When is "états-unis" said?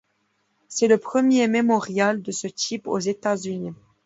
2.97-3.75